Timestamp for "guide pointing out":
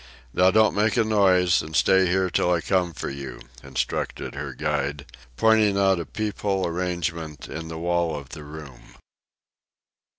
4.55-5.99